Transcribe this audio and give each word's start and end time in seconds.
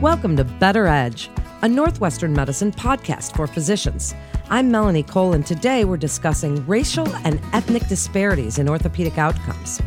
Welcome 0.00 0.34
to 0.38 0.44
Better 0.44 0.86
Edge, 0.86 1.28
a 1.60 1.68
Northwestern 1.68 2.32
medicine 2.32 2.72
podcast 2.72 3.36
for 3.36 3.46
physicians. 3.46 4.14
I'm 4.48 4.70
Melanie 4.70 5.02
Cole, 5.02 5.34
and 5.34 5.44
today 5.44 5.84
we're 5.84 5.98
discussing 5.98 6.66
racial 6.66 7.06
and 7.16 7.38
ethnic 7.52 7.86
disparities 7.86 8.58
in 8.58 8.66
orthopedic 8.66 9.18
outcomes. 9.18 9.78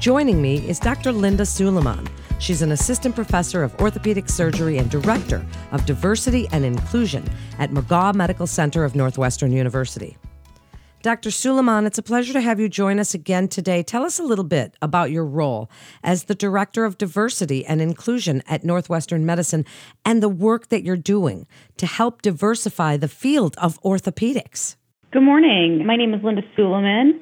Joining 0.00 0.42
me 0.42 0.56
is 0.68 0.80
Dr. 0.80 1.12
Linda 1.12 1.46
Suleiman. 1.46 2.08
She's 2.40 2.62
an 2.62 2.72
assistant 2.72 3.14
professor 3.14 3.62
of 3.62 3.80
orthopedic 3.80 4.28
surgery 4.28 4.76
and 4.78 4.90
director 4.90 5.46
of 5.70 5.86
diversity 5.86 6.48
and 6.50 6.64
inclusion 6.64 7.24
at 7.60 7.70
McGaw 7.70 8.12
Medical 8.12 8.48
Center 8.48 8.82
of 8.82 8.96
Northwestern 8.96 9.52
University. 9.52 10.16
Dr. 11.04 11.30
Suleiman, 11.30 11.84
it's 11.84 11.98
a 11.98 12.02
pleasure 12.02 12.32
to 12.32 12.40
have 12.40 12.58
you 12.58 12.66
join 12.66 12.98
us 12.98 13.12
again 13.12 13.46
today. 13.46 13.82
Tell 13.82 14.04
us 14.04 14.18
a 14.18 14.22
little 14.22 14.42
bit 14.42 14.74
about 14.80 15.10
your 15.10 15.26
role 15.26 15.68
as 16.02 16.24
the 16.24 16.34
Director 16.34 16.86
of 16.86 16.96
Diversity 16.96 17.62
and 17.66 17.82
Inclusion 17.82 18.42
at 18.48 18.64
Northwestern 18.64 19.26
Medicine 19.26 19.66
and 20.06 20.22
the 20.22 20.30
work 20.30 20.70
that 20.70 20.82
you're 20.82 20.96
doing 20.96 21.46
to 21.76 21.84
help 21.84 22.22
diversify 22.22 22.96
the 22.96 23.06
field 23.06 23.54
of 23.58 23.78
orthopedics. 23.82 24.76
Good 25.12 25.20
morning. 25.20 25.84
My 25.84 25.96
name 25.96 26.14
is 26.14 26.24
Linda 26.24 26.40
Suleiman, 26.56 27.20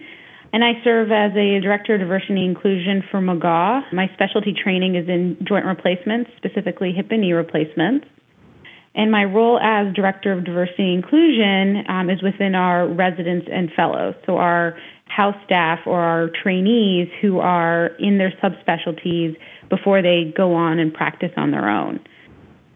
and 0.52 0.62
I 0.62 0.74
serve 0.84 1.10
as 1.10 1.33
a 1.33 1.58
Director 1.58 1.94
of 1.94 2.02
Diversity 2.02 2.34
and 2.34 2.55
Inclusion 2.56 3.02
for 3.10 3.19
McGaw. 3.20 3.92
My 3.92 4.08
specialty 4.14 4.55
training 4.55 4.94
is 4.94 5.08
in 5.08 5.38
joint 5.42 5.64
replacements, 5.64 6.30
specifically 6.36 6.92
hip 6.92 7.08
and 7.10 7.22
knee 7.22 7.33
replacements. 7.33 8.06
And 8.95 9.10
my 9.10 9.24
role 9.24 9.59
as 9.59 9.95
Director 9.95 10.32
of 10.32 10.45
Diversity 10.45 10.95
and 10.95 11.02
Inclusion 11.02 11.84
um, 11.88 12.10
is 12.10 12.23
within 12.23 12.55
our 12.55 12.87
residents 12.87 13.48
and 13.50 13.70
fellows, 13.74 14.14
so 14.27 14.37
our 14.37 14.77
house 15.06 15.37
staff 15.45 15.80
or 15.87 16.00
our 16.00 16.30
trainees 16.42 17.09
who 17.20 17.38
are 17.38 17.86
in 17.98 18.19
their 18.19 18.33
subspecialties 18.42 19.36
before 19.70 20.02
they 20.02 20.33
go 20.36 20.55
on 20.55 20.78
and 20.78 20.92
practice 20.92 21.33
on 21.36 21.50
their 21.50 21.69
own. 21.69 22.00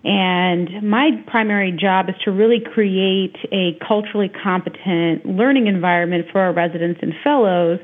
And 0.04 0.88
my 0.88 1.10
primary 1.26 1.72
job 1.72 2.08
is 2.08 2.14
to 2.24 2.30
really 2.30 2.60
create 2.60 3.36
a 3.52 3.76
culturally 3.86 4.30
competent 4.42 5.26
learning 5.26 5.66
environment 5.66 6.26
for 6.30 6.40
our 6.40 6.52
residents 6.52 7.00
and 7.02 7.12
fellows 7.24 7.80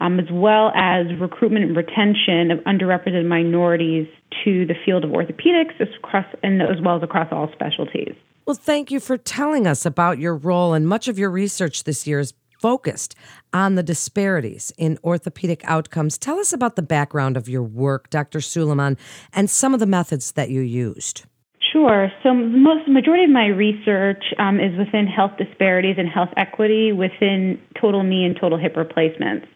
um, 0.00 0.18
as 0.18 0.26
well 0.32 0.72
as 0.74 1.06
recruitment 1.20 1.66
and 1.66 1.76
retention 1.76 2.50
of 2.50 2.58
underrepresented 2.60 3.26
minorities 3.26 4.08
to 4.44 4.66
the 4.66 4.74
field 4.84 5.04
of 5.04 5.10
orthopedics 5.10 5.74
across, 5.98 6.26
and 6.42 6.62
as 6.62 6.80
well 6.82 6.96
as 6.96 7.02
across 7.02 7.28
all 7.32 7.50
specialties. 7.52 8.14
Well, 8.46 8.56
thank 8.56 8.90
you 8.90 9.00
for 9.00 9.16
telling 9.16 9.66
us 9.66 9.86
about 9.86 10.18
your 10.18 10.36
role, 10.36 10.74
and 10.74 10.88
much 10.88 11.08
of 11.08 11.18
your 11.18 11.30
research 11.30 11.84
this 11.84 12.06
year 12.06 12.20
is 12.20 12.34
focused 12.60 13.14
on 13.52 13.74
the 13.74 13.82
disparities 13.82 14.72
in 14.76 14.98
orthopedic 15.02 15.62
outcomes. 15.64 16.18
Tell 16.18 16.38
us 16.38 16.52
about 16.52 16.76
the 16.76 16.82
background 16.82 17.36
of 17.36 17.48
your 17.48 17.62
work, 17.62 18.10
Dr. 18.10 18.40
Suleiman, 18.40 18.96
and 19.32 19.48
some 19.48 19.72
of 19.72 19.80
the 19.80 19.86
methods 19.86 20.32
that 20.32 20.50
you 20.50 20.60
used. 20.60 21.24
Sure. 21.72 22.10
So, 22.22 22.34
most 22.34 22.88
majority 22.88 23.24
of 23.24 23.30
my 23.30 23.46
research 23.46 24.24
um, 24.38 24.58
is 24.58 24.76
within 24.76 25.06
health 25.06 25.32
disparities 25.38 25.96
and 25.98 26.08
health 26.08 26.30
equity 26.36 26.90
within 26.90 27.60
total 27.80 28.02
knee 28.02 28.24
and 28.24 28.36
total 28.38 28.58
hip 28.58 28.76
replacements. 28.76 29.46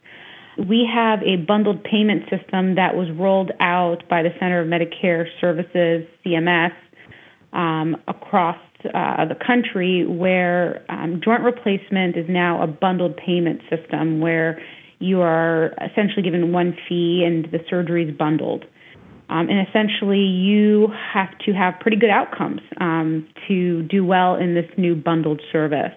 We 0.59 0.89
have 0.93 1.21
a 1.23 1.37
bundled 1.37 1.83
payment 1.83 2.25
system 2.31 2.77
that 2.77 2.95
was 2.95 3.09
rolled 3.11 3.51
out 3.61 4.09
by 4.09 4.23
the 4.23 4.31
Center 4.39 4.61
of 4.61 4.69
Medicare 4.69 5.27
Services, 5.41 6.07
CMS, 6.25 6.73
um, 7.53 7.97
across 8.07 8.59
uh, 8.85 9.25
the 9.25 9.35
country, 9.35 10.07
where 10.07 10.85
um, 10.89 11.21
joint 11.25 11.43
replacement 11.43 12.17
is 12.17 12.27
now 12.29 12.63
a 12.63 12.67
bundled 12.67 13.17
payment 13.17 13.63
system 13.69 14.21
where 14.21 14.63
you 15.01 15.21
are 15.21 15.75
essentially 15.91 16.23
given 16.23 16.53
one 16.53 16.77
fee 16.89 17.25
and 17.27 17.47
the 17.51 17.59
surgery 17.69 18.09
is 18.09 18.17
bundled. 18.17 18.65
Um, 19.29 19.49
and 19.49 19.67
essentially, 19.67 20.21
you 20.21 20.89
have 21.13 21.37
to 21.47 21.53
have 21.53 21.81
pretty 21.81 21.97
good 21.97 22.11
outcomes 22.11 22.61
um, 22.81 23.27
to 23.49 23.83
do 23.85 24.05
well 24.05 24.37
in 24.37 24.55
this 24.55 24.71
new 24.77 24.95
bundled 24.95 25.41
service. 25.51 25.95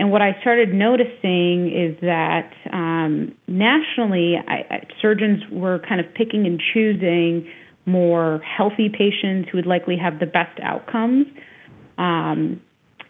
And 0.00 0.10
what 0.10 0.22
I 0.22 0.34
started 0.40 0.72
noticing 0.72 1.70
is 1.70 1.94
that 2.00 2.50
um, 2.72 3.36
nationally, 3.46 4.36
I, 4.48 4.86
surgeons 5.02 5.42
were 5.52 5.78
kind 5.86 6.00
of 6.00 6.06
picking 6.14 6.46
and 6.46 6.58
choosing 6.72 7.46
more 7.84 8.38
healthy 8.38 8.88
patients 8.88 9.50
who 9.50 9.58
would 9.58 9.66
likely 9.66 9.98
have 9.98 10.18
the 10.18 10.24
best 10.24 10.58
outcomes. 10.62 11.26
Um, 11.98 12.62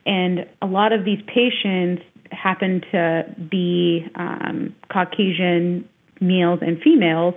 and 0.04 0.48
a 0.60 0.66
lot 0.66 0.92
of 0.92 1.04
these 1.04 1.20
patients 1.28 2.02
happen 2.32 2.82
to 2.90 3.36
be 3.48 4.04
um, 4.16 4.74
Caucasian 4.92 5.88
males 6.20 6.58
and 6.60 6.82
females, 6.82 7.34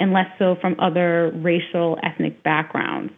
and 0.00 0.14
less 0.14 0.28
so 0.38 0.56
from 0.62 0.80
other 0.80 1.30
racial 1.34 1.98
ethnic 2.02 2.42
backgrounds. 2.42 3.12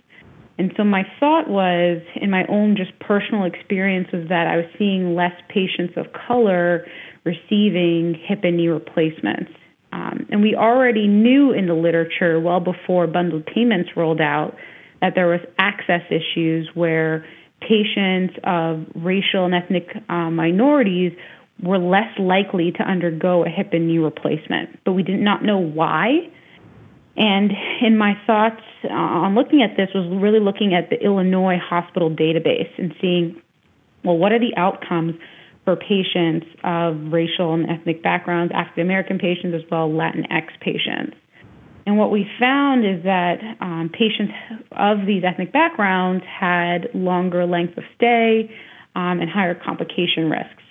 And 0.59 0.72
so 0.77 0.84
my 0.84 1.03
thought 1.21 1.49
was, 1.49 2.00
in 2.15 2.31
my 2.31 2.44
own 2.49 2.77
just 2.77 2.99
personal 3.00 3.44
experience, 3.44 4.09
was 4.12 4.28
that 4.28 4.47
I 4.47 4.56
was 4.56 4.67
seeing 4.78 5.15
less 5.15 5.34
patients 5.49 5.94
of 5.97 6.06
color 6.27 6.87
receiving 7.25 8.15
hip 8.27 8.41
and 8.43 8.56
knee 8.56 8.69
replacements. 8.69 9.53
Um, 9.93 10.27
and 10.31 10.43
we 10.43 10.55
already 10.55 11.06
knew 11.06 11.53
in 11.53 11.67
the 11.67 11.75
literature, 11.75 12.41
well 12.41 12.61
before 12.61 13.06
bundled 13.06 13.47
payments 13.47 13.91
rolled 13.97 14.21
out, 14.21 14.56
that 15.00 15.15
there 15.15 15.27
was 15.27 15.41
access 15.59 16.03
issues 16.11 16.69
where 16.75 17.27
patients 17.61 18.34
of 18.44 18.84
racial 18.94 19.44
and 19.44 19.55
ethnic 19.55 19.88
uh, 20.09 20.31
minorities 20.31 21.12
were 21.62 21.78
less 21.78 22.19
likely 22.19 22.73
to 22.73 22.83
undergo 22.83 23.44
a 23.44 23.49
hip 23.49 23.71
and 23.73 23.88
knee 23.88 23.99
replacement. 23.99 24.78
But 24.84 24.93
we 24.93 25.03
did 25.03 25.21
not 25.21 25.43
know 25.43 25.59
why. 25.59 26.31
And 27.16 27.53
in 27.81 27.97
my 27.97 28.15
thoughts 28.27 28.62
uh, 28.84 28.93
on 28.93 29.34
looking 29.34 29.62
at 29.62 29.77
this 29.77 29.88
was 29.94 30.06
really 30.21 30.41
looking 30.41 30.75
at 30.75 30.91
the 30.91 31.03
Illinois 31.03 31.59
hospital 31.59 32.10
database 32.10 32.71
and 32.78 32.94
seeing, 33.00 33.41
well, 34.04 34.19
what 34.19 34.32
are 34.32 34.38
the 34.38 34.54
outcomes 34.56 35.15
for 35.65 35.76
patients 35.76 36.47
of 36.62 37.12
racial 37.12 37.53
and 37.53 37.69
ethnic 37.69 38.03
backgrounds, 38.03 38.53
African 38.55 38.82
American 38.82 39.19
patients 39.19 39.55
as 39.55 39.69
well 39.71 39.88
Latinx 39.88 40.49
patients. 40.60 41.16
And 41.87 41.99
what 41.99 42.10
we 42.10 42.26
found 42.38 42.87
is 42.87 43.03
that 43.05 43.38
um, 43.60 43.91
patients 43.93 44.32
of 44.72 45.06
these 45.06 45.22
ethnic 45.25 45.53
backgrounds 45.53 46.25
had 46.25 46.88
longer 46.94 47.47
length 47.47 47.76
of 47.78 47.84
stay 47.97 48.50
um, 48.94 49.21
and 49.21 49.28
higher 49.28 49.55
complication 49.55 50.31
risks 50.31 50.62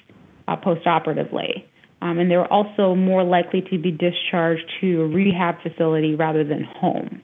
uh, 0.47 0.55
postoperatively. 0.57 1.65
Um, 2.01 2.19
and 2.19 2.29
they 2.29 2.37
were 2.37 2.51
also 2.51 2.93
more 2.93 3.23
likely 3.23 3.61
to 3.71 3.79
be 3.79 3.91
discharged 3.91 4.69
to 4.81 5.01
a 5.01 5.07
rehab 5.07 5.55
facility 5.63 6.15
rather 6.15 6.43
than 6.43 6.63
home. 6.63 7.21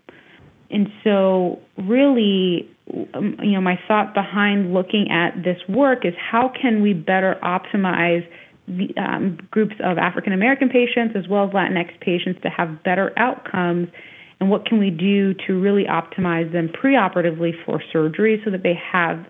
And 0.71 0.87
so, 1.03 1.59
really, 1.77 2.69
um, 3.13 3.35
you 3.41 3.51
know, 3.51 3.61
my 3.61 3.77
thought 3.87 4.13
behind 4.13 4.73
looking 4.73 5.11
at 5.11 5.43
this 5.43 5.57
work 5.67 6.05
is 6.05 6.13
how 6.17 6.51
can 6.61 6.81
we 6.81 6.93
better 6.93 7.37
optimize 7.43 8.25
the, 8.67 8.95
um, 8.97 9.37
groups 9.51 9.75
of 9.83 9.97
African 9.97 10.33
American 10.33 10.69
patients 10.69 11.15
as 11.15 11.27
well 11.27 11.45
as 11.45 11.51
Latinx 11.51 11.99
patients 11.99 12.39
to 12.43 12.49
have 12.49 12.83
better 12.83 13.11
outcomes, 13.17 13.89
and 14.39 14.49
what 14.49 14.65
can 14.65 14.79
we 14.79 14.89
do 14.89 15.33
to 15.45 15.59
really 15.59 15.83
optimize 15.83 16.51
them 16.51 16.69
preoperatively 16.69 17.51
for 17.65 17.81
surgery 17.91 18.41
so 18.45 18.51
that 18.51 18.63
they 18.63 18.79
have 18.91 19.25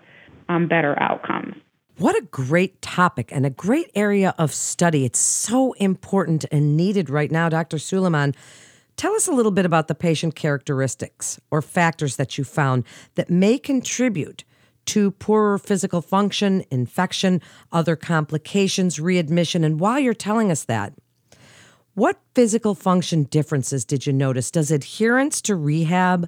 um, 0.48 0.68
better 0.68 1.00
outcomes. 1.00 1.54
What 1.98 2.16
a 2.16 2.26
great 2.26 2.80
topic 2.80 3.30
and 3.32 3.44
a 3.44 3.50
great 3.50 3.90
area 3.94 4.34
of 4.38 4.54
study. 4.54 5.04
It's 5.04 5.18
so 5.18 5.72
important 5.74 6.46
and 6.50 6.76
needed 6.76 7.10
right 7.10 7.30
now, 7.30 7.50
Dr. 7.50 7.78
Suleiman. 7.78 8.34
Tell 8.96 9.14
us 9.14 9.28
a 9.28 9.32
little 9.32 9.52
bit 9.52 9.66
about 9.66 9.88
the 9.88 9.94
patient 9.94 10.34
characteristics 10.34 11.38
or 11.50 11.60
factors 11.60 12.16
that 12.16 12.38
you 12.38 12.44
found 12.44 12.84
that 13.14 13.28
may 13.30 13.58
contribute 13.58 14.44
to 14.86 15.10
poorer 15.12 15.58
physical 15.58 16.00
function, 16.00 16.64
infection, 16.70 17.40
other 17.70 17.94
complications, 17.94 18.98
readmission. 18.98 19.62
And 19.62 19.78
while 19.78 20.00
you're 20.00 20.14
telling 20.14 20.50
us 20.50 20.64
that, 20.64 20.94
what 21.94 22.20
physical 22.34 22.74
function 22.74 23.24
differences 23.24 23.84
did 23.84 24.06
you 24.06 24.14
notice? 24.14 24.50
Does 24.50 24.70
adherence 24.70 25.42
to 25.42 25.54
rehab 25.54 26.26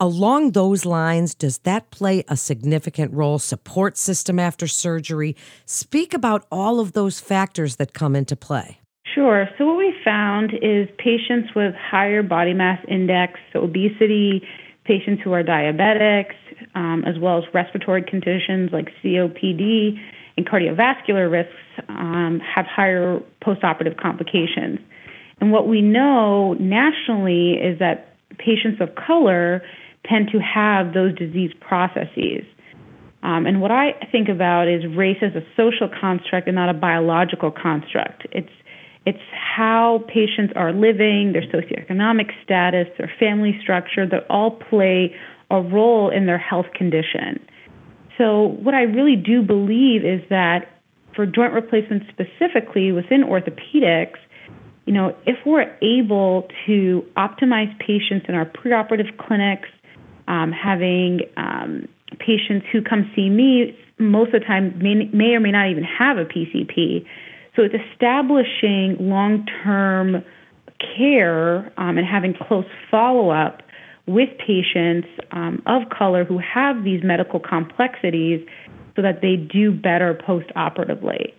Along 0.00 0.52
those 0.52 0.84
lines, 0.84 1.34
does 1.34 1.58
that 1.58 1.90
play 1.90 2.22
a 2.28 2.36
significant 2.36 3.12
role? 3.12 3.40
Support 3.40 3.96
system 3.96 4.38
after 4.38 4.68
surgery? 4.68 5.34
Speak 5.64 6.14
about 6.14 6.46
all 6.52 6.78
of 6.78 6.92
those 6.92 7.18
factors 7.18 7.76
that 7.76 7.94
come 7.94 8.14
into 8.14 8.36
play. 8.36 8.78
Sure. 9.12 9.48
So, 9.58 9.66
what 9.66 9.76
we 9.76 9.92
found 10.04 10.52
is 10.62 10.88
patients 10.98 11.48
with 11.56 11.74
higher 11.74 12.22
body 12.22 12.54
mass 12.54 12.78
index, 12.86 13.40
so 13.52 13.64
obesity, 13.64 14.46
patients 14.84 15.20
who 15.24 15.32
are 15.32 15.42
diabetics, 15.42 16.36
um, 16.76 17.02
as 17.04 17.18
well 17.18 17.38
as 17.38 17.44
respiratory 17.52 18.02
conditions 18.02 18.70
like 18.72 18.90
COPD 19.02 19.98
and 20.36 20.46
cardiovascular 20.46 21.28
risks, 21.28 21.54
um, 21.88 22.40
have 22.40 22.66
higher 22.66 23.20
postoperative 23.44 24.00
complications. 24.00 24.78
And 25.40 25.50
what 25.50 25.66
we 25.66 25.82
know 25.82 26.52
nationally 26.54 27.54
is 27.54 27.80
that 27.80 28.14
patients 28.38 28.80
of 28.80 28.94
color 28.94 29.62
tend 30.08 30.30
to 30.32 30.38
have 30.38 30.94
those 30.94 31.14
disease 31.16 31.52
processes. 31.60 32.44
Um, 33.22 33.46
and 33.46 33.60
what 33.60 33.70
I 33.70 33.92
think 34.12 34.28
about 34.28 34.68
is 34.68 34.84
race 34.96 35.18
as 35.22 35.34
a 35.34 35.42
social 35.56 35.88
construct 36.00 36.46
and 36.46 36.54
not 36.54 36.68
a 36.68 36.74
biological 36.74 37.50
construct. 37.50 38.26
It's 38.32 38.50
it's 39.06 39.18
how 39.32 40.04
patients 40.06 40.52
are 40.54 40.70
living, 40.70 41.32
their 41.32 41.42
socioeconomic 41.42 42.30
status, 42.44 42.88
their 42.98 43.10
family 43.18 43.58
structure, 43.62 44.06
that 44.06 44.26
all 44.28 44.50
play 44.50 45.16
a 45.50 45.62
role 45.62 46.10
in 46.10 46.26
their 46.26 46.36
health 46.36 46.66
condition. 46.74 47.40
So, 48.18 48.42
what 48.62 48.74
I 48.74 48.82
really 48.82 49.16
do 49.16 49.42
believe 49.42 50.04
is 50.04 50.20
that 50.28 50.68
for 51.14 51.24
joint 51.24 51.54
replacement 51.54 52.02
specifically 52.10 52.92
within 52.92 53.22
orthopedics, 53.22 54.18
you 54.84 54.92
know, 54.92 55.14
if 55.26 55.36
we're 55.46 55.74
able 55.80 56.48
to 56.66 57.04
optimize 57.16 57.76
patients 57.78 58.26
in 58.28 58.34
our 58.34 58.44
preoperative 58.46 59.16
clinics, 59.18 59.68
um, 60.28 60.52
having 60.52 61.22
um, 61.36 61.88
patients 62.20 62.66
who 62.70 62.82
come 62.82 63.10
see 63.16 63.28
me 63.28 63.76
most 63.98 64.32
of 64.32 64.40
the 64.40 64.46
time 64.46 64.78
may, 64.78 64.94
may 65.12 65.34
or 65.34 65.40
may 65.40 65.50
not 65.50 65.68
even 65.68 65.82
have 65.82 66.18
a 66.18 66.24
PCP. 66.24 67.04
So 67.56 67.62
it's 67.62 67.74
establishing 67.92 68.96
long 69.00 69.46
term 69.64 70.22
care 70.96 71.72
um, 71.76 71.98
and 71.98 72.06
having 72.06 72.34
close 72.34 72.66
follow 72.90 73.30
up 73.30 73.62
with 74.06 74.28
patients 74.38 75.08
um, 75.32 75.62
of 75.66 75.82
color 75.90 76.24
who 76.24 76.38
have 76.38 76.84
these 76.84 77.02
medical 77.02 77.40
complexities 77.40 78.46
so 78.94 79.02
that 79.02 79.20
they 79.20 79.36
do 79.36 79.72
better 79.72 80.14
post 80.14 80.46
operatively. 80.56 81.34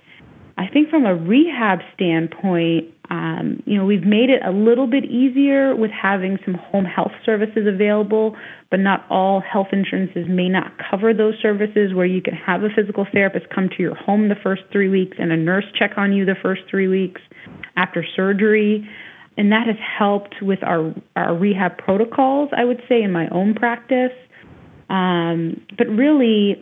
I 0.58 0.68
think 0.68 0.90
from 0.90 1.06
a 1.06 1.16
rehab 1.16 1.80
standpoint, 1.96 2.94
um, 3.10 3.64
you 3.66 3.76
know, 3.78 3.86
we've 3.86 4.04
made 4.04 4.30
it 4.30 4.42
a 4.46 4.52
little 4.52 4.86
bit 4.86 5.06
easier 5.06 5.76
with 5.76 5.92
having 5.92 6.38
some 6.46 6.54
home 6.54 6.86
health 6.86 7.12
services 7.26 7.66
available, 7.68 8.36
but 8.70 8.80
not 8.80 9.06
all 9.10 9.42
health 9.42 9.68
insurances 9.72 10.28
may 10.30 10.48
not 10.48 10.74
cover 10.90 11.14
those 11.14 11.34
services 11.42 11.94
where 11.94 12.06
you 12.06 12.22
can 12.22 12.36
have 12.36 12.64
a 12.64 12.70
physical 12.76 13.08
therapist 13.12 13.50
come 13.50 13.70
to 13.70 13.82
your 13.82 13.96
home 13.96 14.30
the 14.30 14.36
first 14.44 14.62
three 14.72 14.90
weeks 14.90 15.18
and 15.20 15.32
a 15.32 15.38
nurse 15.38 15.66
check 15.78 15.94
on 15.98 16.14
you 16.14 16.26
the 16.26 16.36
first 16.42 16.62
three 16.70 16.88
weeks 16.88 17.22
after 17.76 18.06
surgery 18.16 18.88
and 19.40 19.54
that 19.54 19.68
has 19.68 19.78
helped 19.80 20.36
with 20.42 20.62
our 20.64 20.94
our 21.16 21.34
rehab 21.34 21.78
protocols. 21.78 22.50
I 22.56 22.66
would 22.66 22.82
say 22.90 23.02
in 23.02 23.14
my 23.14 23.30
own 23.30 23.54
practice, 23.54 24.12
um, 24.90 25.66
but 25.78 25.88
really, 25.88 26.62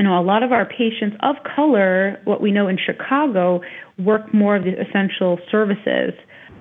you 0.00 0.04
know, 0.04 0.18
a 0.18 0.24
lot 0.24 0.42
of 0.42 0.50
our 0.50 0.64
patients 0.64 1.14
of 1.20 1.36
color, 1.54 2.18
what 2.24 2.40
we 2.40 2.50
know 2.52 2.68
in 2.68 2.78
Chicago, 2.78 3.60
work 3.98 4.32
more 4.32 4.56
of 4.56 4.64
the 4.64 4.72
essential 4.80 5.38
services 5.50 6.14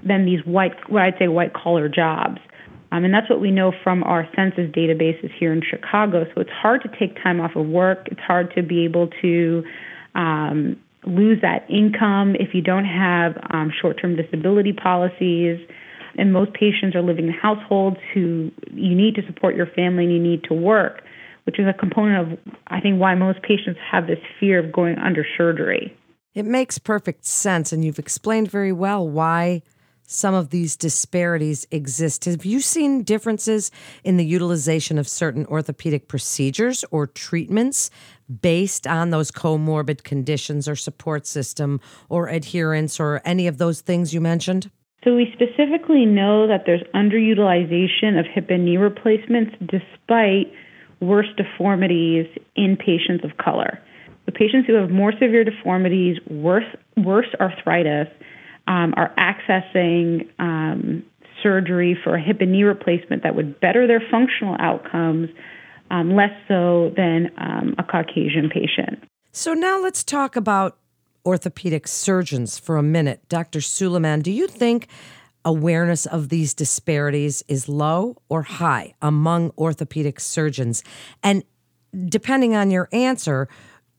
than 0.06 0.26
these 0.26 0.46
white, 0.46 0.74
what 0.92 1.04
I'd 1.04 1.14
say, 1.18 1.30
white 1.30 1.54
collar 1.54 1.88
jobs. 1.88 2.40
Um, 2.92 3.06
and 3.06 3.14
that's 3.14 3.30
what 3.30 3.40
we 3.40 3.50
know 3.50 3.72
from 3.82 4.04
our 4.04 4.28
census 4.36 4.70
databases 4.72 5.32
here 5.40 5.54
in 5.54 5.62
Chicago. 5.62 6.26
So 6.36 6.42
it's 6.42 6.50
hard 6.50 6.82
to 6.82 6.90
take 7.00 7.16
time 7.24 7.40
off 7.40 7.56
of 7.56 7.66
work. 7.66 8.10
It's 8.12 8.20
hard 8.20 8.54
to 8.56 8.62
be 8.62 8.84
able 8.84 9.08
to 9.22 9.64
um, 10.16 10.78
lose 11.06 11.40
that 11.42 11.66
income 11.70 12.36
if 12.38 12.54
you 12.54 12.62
don't 12.62 12.84
have 12.84 13.38
um, 13.52 13.72
short 13.82 14.02
term 14.02 14.18
disability 14.18 14.74
policies. 14.74 15.66
And 16.18 16.34
most 16.34 16.52
patients 16.52 16.94
are 16.94 17.02
living 17.02 17.28
in 17.28 17.34
households 17.34 18.00
who 18.14 18.52
you 18.74 18.96
need 18.96 19.16
to 19.16 19.26
support 19.28 19.56
your 19.56 19.68
family 19.68 20.04
and 20.04 20.14
you 20.14 20.20
need 20.22 20.44
to 20.50 20.54
work, 20.54 21.04
which 21.50 21.58
is 21.58 21.66
a 21.66 21.74
component 21.74 22.32
of, 22.32 22.54
I 22.68 22.80
think, 22.80 23.02
why 23.02 23.16
most 23.16 23.42
patients 23.42 23.80
have 23.92 24.06
this 24.06 24.20
fear 24.40 24.64
of 24.64 24.72
going 24.72 25.00
under 25.00 25.26
surgery. 25.36 25.98
It 26.36 26.46
makes 26.46 26.78
perfect 26.78 27.26
sense. 27.26 27.74
And 27.74 27.84
you've 27.84 27.98
explained 27.98 28.52
very 28.52 28.72
well 28.72 29.10
why 29.10 29.64
some 30.04 30.36
of 30.36 30.52
these 30.52 30.78
disparities 30.78 31.66
exist. 31.72 32.26
Have 32.26 32.46
you 32.46 32.60
seen 32.60 33.02
differences 33.02 33.72
in 34.04 34.18
the 34.18 34.26
utilization 34.26 35.00
of 35.00 35.08
certain 35.08 35.48
orthopedic 35.48 36.08
procedures 36.08 36.86
or 36.92 37.08
treatments 37.08 37.90
based 38.42 38.86
on 38.86 39.10
those 39.10 39.32
comorbid 39.32 40.04
conditions 40.04 40.70
or 40.70 40.76
support 40.76 41.26
system 41.26 41.82
or 42.10 42.28
adherence 42.28 43.00
or 43.00 43.24
any 43.26 43.48
of 43.48 43.58
those 43.58 43.82
things 43.82 44.14
you 44.14 44.22
mentioned? 44.22 44.70
So, 45.04 45.16
we 45.16 45.34
specifically 45.34 46.06
know 46.06 46.46
that 46.46 46.66
there's 46.68 46.84
underutilization 46.94 48.20
of 48.20 48.28
hip 48.32 48.52
and 48.52 48.66
knee 48.66 48.78
replacements 48.78 49.56
despite 49.62 50.54
worse 51.02 51.28
deformities 51.38 52.28
in 52.56 52.78
patients 52.78 53.24
of 53.24 53.38
color. 53.38 53.80
The 54.26 54.32
patients 54.32 54.68
who 54.68 54.74
have 54.74 54.90
more 54.90 55.12
severe 55.14 55.44
deformities, 55.44 56.18
worse, 56.30 56.66
worse 56.98 57.28
arthritis, 57.40 58.08
um, 58.68 58.94
are 58.96 59.14
accessing 59.18 60.28
um, 60.40 61.04
surgery 61.42 61.98
for 62.04 62.16
a 62.16 62.22
hip 62.22 62.42
and 62.42 62.52
knee 62.52 62.64
replacement 62.64 63.24
that 63.24 63.36
would 63.36 63.60
better 63.60 63.88
their 63.88 64.02
functional 64.12 64.56
outcomes, 64.60 65.30
um, 65.90 66.16
less 66.16 66.32
so 66.48 66.94
than 66.96 67.32
um, 67.38 67.76
a 67.78 67.84
Caucasian 67.84 68.50
patient. 68.50 69.04
So 69.32 69.54
now 69.54 69.80
let's 69.80 70.04
talk 70.04 70.36
about 70.36 70.78
orthopedic 71.26 71.88
surgeons 71.88 72.60
for 72.60 72.78
a 72.78 72.84
minute. 72.84 73.28
Dr. 73.30 73.62
Suleiman, 73.62 74.22
do 74.22 74.32
you 74.32 74.48
think 74.48 74.88
awareness 75.46 76.06
of 76.06 76.30
these 76.30 76.54
disparities 76.54 77.44
is 77.48 77.70
low 77.70 78.22
or 78.30 78.44
high 78.44 78.94
among 79.02 79.52
orthopedic 79.58 80.20
surgeons? 80.20 80.84
And 81.24 81.44
depending 82.08 82.56
on 82.56 82.72
your 82.72 82.90
answer, 82.92 83.48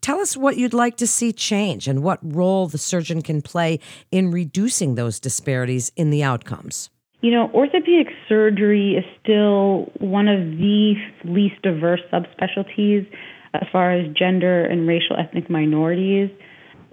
Tell 0.00 0.18
us 0.18 0.34
what 0.34 0.56
you'd 0.56 0.72
like 0.72 0.96
to 0.96 1.06
see 1.06 1.32
change 1.32 1.86
and 1.86 2.02
what 2.02 2.18
role 2.22 2.66
the 2.66 2.78
surgeon 2.78 3.20
can 3.20 3.42
play 3.42 3.80
in 4.10 4.30
reducing 4.30 4.94
those 4.94 5.20
disparities 5.20 5.92
in 5.94 6.10
the 6.10 6.22
outcomes. 6.22 6.88
You 7.20 7.32
know, 7.32 7.50
orthopedic 7.52 8.08
surgery 8.26 8.94
is 8.96 9.04
still 9.22 9.92
one 9.98 10.26
of 10.26 10.40
the 10.56 10.94
least 11.24 11.60
diverse 11.62 12.00
subspecialties 12.10 13.06
as 13.52 13.68
far 13.70 13.92
as 13.92 14.10
gender 14.14 14.64
and 14.64 14.88
racial 14.88 15.16
ethnic 15.18 15.50
minorities. 15.50 16.30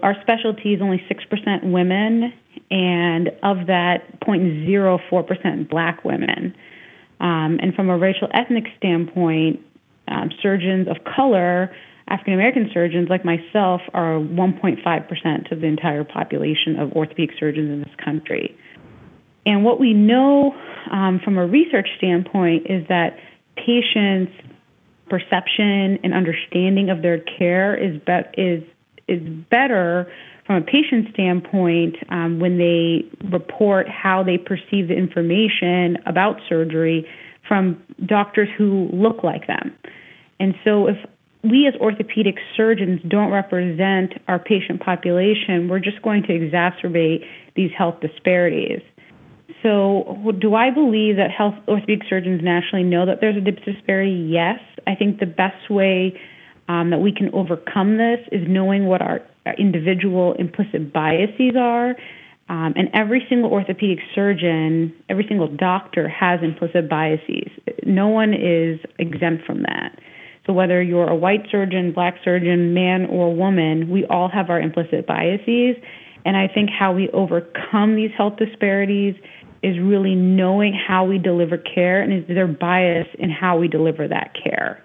Our 0.02 0.14
specialty 0.20 0.74
is 0.74 0.82
only 0.82 1.02
6% 1.10 1.72
women, 1.72 2.34
and 2.70 3.28
of 3.42 3.66
that, 3.66 4.20
0.04% 4.20 5.68
black 5.68 6.04
women. 6.04 6.54
Um, 7.20 7.58
and 7.60 7.74
from 7.74 7.88
a 7.88 7.98
racial 7.98 8.28
ethnic 8.32 8.64
standpoint, 8.76 9.60
um, 10.08 10.30
surgeons 10.40 10.88
of 10.88 10.96
color 11.04 11.74
African 12.08 12.34
American 12.34 12.70
surgeons 12.72 13.08
like 13.10 13.24
myself 13.24 13.82
are 13.92 14.14
1.5% 14.18 15.52
of 15.52 15.60
the 15.60 15.66
entire 15.66 16.04
population 16.04 16.78
of 16.78 16.92
orthopedic 16.92 17.36
surgeons 17.38 17.70
in 17.70 17.80
this 17.80 17.94
country. 18.02 18.56
And 19.44 19.64
what 19.64 19.78
we 19.78 19.92
know 19.92 20.54
um, 20.90 21.20
from 21.22 21.38
a 21.38 21.46
research 21.46 21.88
standpoint 21.98 22.66
is 22.68 22.86
that 22.88 23.18
patients' 23.56 24.32
perception 25.10 25.98
and 26.02 26.14
understanding 26.14 26.90
of 26.90 27.02
their 27.02 27.18
care 27.18 27.74
is 27.74 28.00
be- 28.06 28.40
is 28.40 28.62
is 29.06 29.22
better 29.50 30.10
from 30.48 30.56
a 30.56 30.62
patient 30.62 31.08
standpoint 31.12 31.94
um, 32.08 32.40
when 32.40 32.56
they 32.56 33.04
report 33.30 33.86
how 33.86 34.22
they 34.22 34.38
perceive 34.38 34.88
the 34.88 34.96
information 34.96 35.98
about 36.06 36.40
surgery 36.48 37.06
from 37.46 37.80
doctors 38.06 38.48
who 38.56 38.88
look 38.90 39.22
like 39.22 39.46
them. 39.46 39.76
And 40.40 40.54
so, 40.64 40.86
if 40.88 40.96
we 41.44 41.68
as 41.68 41.74
orthopedic 41.80 42.36
surgeons 42.56 43.00
don't 43.06 43.30
represent 43.30 44.14
our 44.26 44.38
patient 44.38 44.80
population, 44.80 45.68
we're 45.68 45.80
just 45.80 46.00
going 46.00 46.22
to 46.22 46.28
exacerbate 46.30 47.24
these 47.54 47.70
health 47.76 47.96
disparities. 48.00 48.80
So, 49.62 50.32
do 50.40 50.54
I 50.54 50.70
believe 50.70 51.16
that 51.16 51.30
health 51.30 51.56
orthopedic 51.68 52.08
surgeons 52.08 52.40
nationally 52.42 52.84
know 52.84 53.04
that 53.04 53.20
there's 53.20 53.36
a 53.36 53.40
disparity? 53.40 54.28
Yes. 54.30 54.60
I 54.86 54.94
think 54.94 55.20
the 55.20 55.26
best 55.26 55.68
way 55.68 56.18
um, 56.68 56.90
that 56.90 56.98
we 56.98 57.12
can 57.12 57.28
overcome 57.34 57.98
this 57.98 58.20
is 58.32 58.46
knowing 58.48 58.86
what 58.86 59.02
our, 59.02 59.20
our 59.48 59.54
individual 59.54 60.34
implicit 60.38 60.92
biases 60.92 61.54
are. 61.58 61.96
Um, 62.50 62.72
and 62.76 62.88
every 62.94 63.26
single 63.28 63.50
orthopedic 63.50 63.98
surgeon, 64.14 64.94
every 65.10 65.26
single 65.28 65.48
doctor 65.48 66.08
has 66.08 66.40
implicit 66.42 66.88
biases. 66.88 67.50
No 67.84 68.08
one 68.08 68.32
is 68.32 68.80
exempt 68.98 69.44
from 69.44 69.62
that. 69.62 69.98
So 70.46 70.54
whether 70.54 70.80
you're 70.82 71.08
a 71.08 71.14
white 71.16 71.46
surgeon, 71.50 71.92
black 71.92 72.16
surgeon, 72.24 72.72
man 72.72 73.04
or 73.04 73.34
woman, 73.34 73.90
we 73.90 74.06
all 74.06 74.30
have 74.30 74.48
our 74.48 74.58
implicit 74.58 75.06
biases. 75.06 75.76
And 76.24 76.38
I 76.38 76.48
think 76.48 76.70
how 76.70 76.92
we 76.92 77.10
overcome 77.10 77.96
these 77.96 78.10
health 78.16 78.36
disparities 78.38 79.14
is 79.62 79.78
really 79.78 80.14
knowing 80.14 80.72
how 80.72 81.04
we 81.04 81.18
deliver 81.18 81.58
care 81.58 82.00
and 82.00 82.12
is 82.12 82.24
there 82.28 82.46
bias 82.46 83.08
in 83.18 83.28
how 83.28 83.58
we 83.58 83.68
deliver 83.68 84.08
that 84.08 84.34
care. 84.42 84.82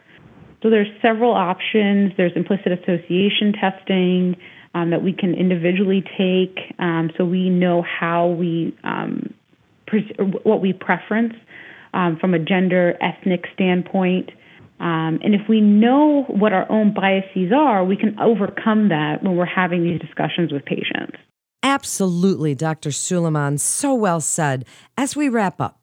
So 0.63 0.69
there's 0.69 0.87
several 1.01 1.33
options. 1.33 2.13
There's 2.15 2.31
implicit 2.37 2.71
association 2.71 3.53
testing 3.59 4.37
um, 4.73 4.89
that 4.91 5.03
we 5.03 5.11
can 5.13 5.35
individually 5.35 6.03
take, 6.17 6.57
um, 6.79 7.11
so 7.17 7.25
we 7.25 7.49
know 7.49 7.83
how 7.83 8.27
we 8.27 8.75
um, 8.83 9.33
what 10.43 10.61
we 10.61 10.73
preference 10.73 11.33
um, 11.93 12.17
from 12.19 12.33
a 12.33 12.39
gender, 12.39 12.97
ethnic 13.01 13.45
standpoint. 13.53 14.31
Um, 14.79 15.19
and 15.23 15.35
if 15.35 15.47
we 15.47 15.61
know 15.61 16.23
what 16.27 16.53
our 16.53 16.69
own 16.71 16.93
biases 16.93 17.51
are, 17.55 17.85
we 17.85 17.95
can 17.95 18.17
overcome 18.19 18.89
that 18.89 19.21
when 19.21 19.35
we're 19.35 19.45
having 19.45 19.83
these 19.83 20.01
discussions 20.01 20.51
with 20.51 20.65
patients. 20.65 21.17
Absolutely, 21.61 22.55
Dr. 22.55 22.91
Suleiman. 22.91 23.57
So 23.59 23.93
well 23.93 24.19
said. 24.19 24.65
As 24.97 25.15
we 25.15 25.29
wrap 25.29 25.61
up, 25.61 25.79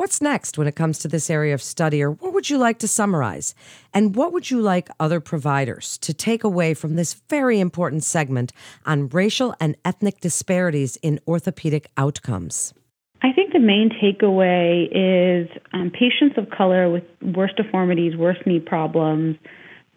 what's 0.00 0.22
next 0.22 0.56
when 0.56 0.66
it 0.66 0.74
comes 0.74 0.98
to 0.98 1.08
this 1.08 1.28
area 1.28 1.52
of 1.52 1.60
study, 1.60 2.02
or 2.02 2.12
what 2.12 2.32
would 2.32 2.48
you 2.48 2.56
like 2.56 2.78
to 2.78 2.88
summarize? 2.88 3.54
And 3.92 4.16
what 4.16 4.32
would 4.32 4.50
you 4.50 4.58
like 4.58 4.88
other 4.98 5.20
providers 5.20 5.98
to 5.98 6.14
take 6.14 6.42
away 6.42 6.72
from 6.72 6.96
this 6.96 7.12
very 7.28 7.60
important 7.60 8.02
segment 8.02 8.50
on 8.86 9.10
racial 9.10 9.54
and 9.60 9.76
ethnic 9.84 10.20
disparities 10.20 10.96
in 11.02 11.20
orthopedic 11.28 11.90
outcomes? 11.98 12.72
I 13.20 13.30
think 13.34 13.52
the 13.52 13.58
main 13.58 13.90
takeaway 13.90 14.88
is 14.90 15.50
um, 15.74 15.90
patients 15.90 16.38
of 16.38 16.48
color 16.48 16.88
with 16.88 17.04
worse 17.20 17.52
deformities, 17.54 18.16
worse 18.16 18.38
knee 18.46 18.58
problems, 18.58 19.36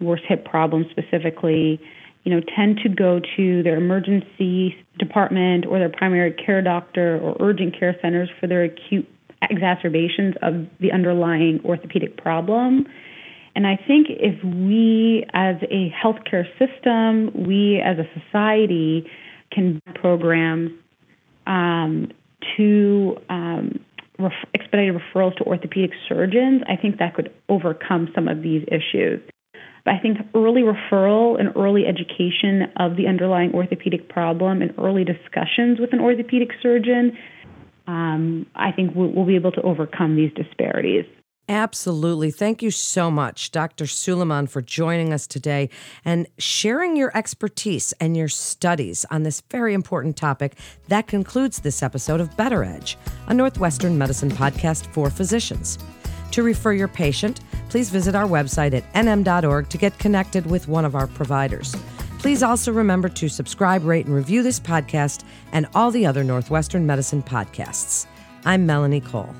worse 0.01 0.19
hip 0.27 0.43
problems 0.43 0.87
specifically, 0.91 1.79
you 2.25 2.35
know, 2.35 2.41
tend 2.57 2.81
to 2.83 2.89
go 2.89 3.21
to 3.37 3.63
their 3.63 3.77
emergency 3.77 4.75
department 4.99 5.65
or 5.65 5.79
their 5.79 5.87
primary 5.87 6.33
care 6.33 6.61
doctor 6.61 7.19
or 7.19 7.37
urgent 7.39 7.79
care 7.79 7.95
centers 8.01 8.29
for 8.41 8.47
their 8.47 8.65
acute 8.65 9.07
exacerbations 9.49 10.35
of 10.41 10.67
the 10.79 10.91
underlying 10.91 11.59
orthopedic 11.65 12.17
problem. 12.17 12.87
And 13.55 13.67
I 13.67 13.75
think 13.75 14.07
if 14.09 14.43
we 14.43 15.25
as 15.33 15.57
a 15.69 15.91
healthcare 15.91 16.45
system, 16.57 17.31
we 17.47 17.79
as 17.79 17.97
a 17.99 18.07
society 18.19 19.07
can 19.51 19.79
program 19.95 20.79
um, 21.45 22.11
to 22.57 23.17
um, 23.29 23.79
ref- 24.17 24.31
expedited 24.53 24.95
referrals 24.95 25.35
to 25.37 25.43
orthopedic 25.43 25.91
surgeons, 26.07 26.61
I 26.67 26.75
think 26.75 26.97
that 26.99 27.13
could 27.13 27.31
overcome 27.49 28.09
some 28.15 28.27
of 28.27 28.41
these 28.41 28.65
issues. 28.67 29.21
But 29.85 29.95
I 29.95 29.99
think 29.99 30.17
early 30.33 30.61
referral 30.61 31.39
and 31.39 31.55
early 31.57 31.85
education 31.85 32.71
of 32.77 32.95
the 32.95 33.07
underlying 33.07 33.53
orthopedic 33.53 34.07
problem 34.09 34.61
and 34.61 34.73
early 34.77 35.03
discussions 35.03 35.79
with 35.79 35.91
an 35.91 35.99
orthopedic 35.99 36.49
surgeon, 36.61 37.17
um, 37.87 38.45
I 38.55 38.71
think 38.71 38.95
we'll, 38.95 39.09
we'll 39.09 39.25
be 39.25 39.35
able 39.35 39.51
to 39.51 39.61
overcome 39.61 40.15
these 40.15 40.31
disparities. 40.33 41.05
Absolutely. 41.49 42.31
Thank 42.31 42.61
you 42.61 42.71
so 42.71 43.11
much, 43.11 43.51
Dr. 43.51 43.85
Suleiman, 43.85 44.47
for 44.47 44.61
joining 44.61 45.11
us 45.11 45.27
today 45.27 45.69
and 46.05 46.25
sharing 46.37 46.95
your 46.95 47.15
expertise 47.15 47.91
and 47.99 48.15
your 48.15 48.29
studies 48.29 49.05
on 49.11 49.23
this 49.23 49.41
very 49.51 49.73
important 49.73 50.15
topic. 50.15 50.55
That 50.87 51.07
concludes 51.07 51.59
this 51.59 51.83
episode 51.83 52.21
of 52.21 52.35
Better 52.37 52.63
Edge, 52.63 52.97
a 53.27 53.33
Northwestern 53.33 53.97
medicine 53.97 54.31
podcast 54.31 54.85
for 54.87 55.09
physicians. 55.09 55.77
To 56.31 56.43
refer 56.43 56.71
your 56.71 56.87
patient, 56.87 57.41
please 57.67 57.89
visit 57.89 58.15
our 58.15 58.25
website 58.25 58.73
at 58.73 58.91
nm.org 58.93 59.67
to 59.67 59.77
get 59.77 59.99
connected 59.99 60.45
with 60.45 60.69
one 60.69 60.85
of 60.85 60.95
our 60.95 61.07
providers. 61.07 61.75
Please 62.23 62.41
also 62.41 62.71
remember 62.71 63.09
to 63.09 63.27
subscribe, 63.27 63.83
rate, 63.83 64.05
and 64.05 64.15
review 64.15 64.43
this 64.43 64.57
podcast 64.57 65.25
and 65.51 65.67
all 65.75 65.91
the 65.91 66.05
other 66.05 66.23
Northwestern 66.23 66.85
medicine 66.85 67.21
podcasts. 67.21 68.05
I'm 68.45 68.65
Melanie 68.65 69.01
Cole. 69.01 69.35